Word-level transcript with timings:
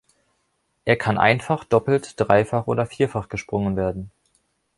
Er 0.83 0.95
kann 0.95 1.19
einfach, 1.19 1.63
doppelt, 1.63 2.15
dreifach 2.19 2.65
oder 2.65 2.87
vierfach 2.87 3.29
gesprungen 3.29 3.75
werden. 3.75 4.09